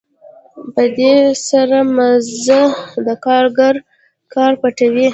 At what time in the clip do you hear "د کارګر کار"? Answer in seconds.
3.07-4.53